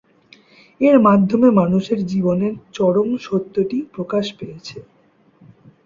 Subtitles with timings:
[0.81, 4.77] এর মাধ্যমে মানুষের জীবনের চরম সত্যটি প্রকাশ পেয়েছে।